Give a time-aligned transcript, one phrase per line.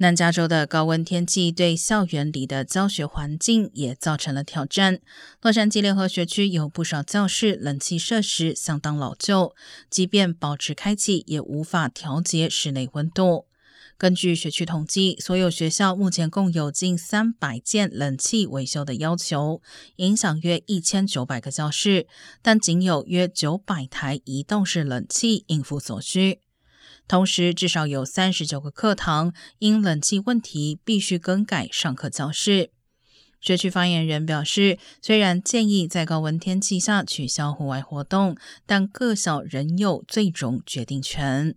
[0.00, 5.00] 南加州的高温天气对校园里的教学环境也造成了挑战。
[5.42, 9.56] 洛杉矶联合学区有不少教室冷气设施相当老旧，
[9.90, 13.46] 即便保持开启，也无法调节室内温度。
[13.96, 19.60] 根据学区统计，所有学校目前共有近三百件冷气维修的要求，
[19.96, 22.06] 影响约一千九百个教室，
[22.40, 26.38] 但仅有约九百台移动式冷气应付所需。
[27.08, 32.70] 同时，至少有三十九个课堂因冷气问题必须更改上课教室。
[33.40, 38.36] 学区发言人表示，虽然建议在高温天气下取消户外活动，
[38.66, 41.54] 但各校仍有最终决定权。